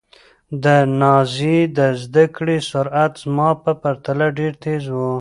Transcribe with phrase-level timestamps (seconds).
[0.63, 0.65] د
[0.99, 4.99] نازيې د زده کړې سرعت زما په پرتله ډېر تېز و.